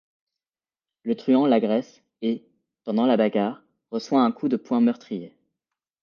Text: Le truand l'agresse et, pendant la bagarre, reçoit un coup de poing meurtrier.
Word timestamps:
Le 1.03 1.15
truand 1.15 1.45
l'agresse 1.45 2.01
et, 2.23 2.43
pendant 2.85 3.05
la 3.05 3.17
bagarre, 3.17 3.61
reçoit 3.91 4.23
un 4.23 4.31
coup 4.31 4.47
de 4.49 4.57
poing 4.57 4.81
meurtrier. 4.81 5.37